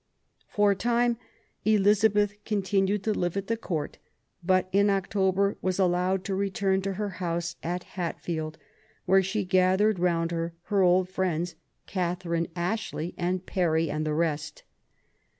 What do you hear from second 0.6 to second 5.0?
a time Elizabeth continued to live at the Court, but in